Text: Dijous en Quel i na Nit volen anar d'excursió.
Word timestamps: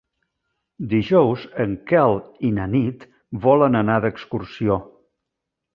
Dijous 0.93 1.43
en 1.65 1.75
Quel 1.91 2.17
i 2.49 2.53
na 2.57 2.67
Nit 2.73 3.07
volen 3.47 3.83
anar 3.83 4.01
d'excursió. 4.07 4.85